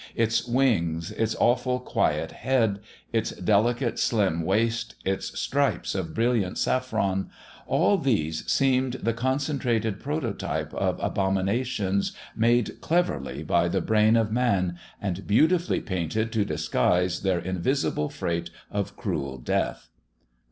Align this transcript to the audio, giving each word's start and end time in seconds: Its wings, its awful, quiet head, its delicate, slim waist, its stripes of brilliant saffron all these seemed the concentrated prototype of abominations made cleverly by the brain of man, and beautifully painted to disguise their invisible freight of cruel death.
Its 0.15 0.47
wings, 0.47 1.11
its 1.11 1.35
awful, 1.39 1.79
quiet 1.79 2.31
head, 2.31 2.79
its 3.13 3.29
delicate, 3.33 3.99
slim 3.99 4.41
waist, 4.41 4.95
its 5.05 5.39
stripes 5.39 5.93
of 5.93 6.15
brilliant 6.15 6.57
saffron 6.57 7.29
all 7.67 7.99
these 7.99 8.43
seemed 8.51 8.93
the 8.93 9.13
concentrated 9.13 9.99
prototype 9.99 10.73
of 10.73 10.99
abominations 11.03 12.13
made 12.35 12.81
cleverly 12.81 13.43
by 13.43 13.67
the 13.67 13.79
brain 13.79 14.15
of 14.17 14.31
man, 14.31 14.75
and 14.99 15.27
beautifully 15.27 15.81
painted 15.81 16.31
to 16.31 16.43
disguise 16.45 17.21
their 17.21 17.37
invisible 17.37 18.09
freight 18.09 18.49
of 18.71 18.97
cruel 18.97 19.37
death. 19.37 19.89